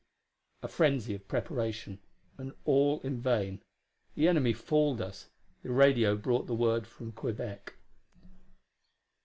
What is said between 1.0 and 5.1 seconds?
of preparation and all in vain. The enemy fooled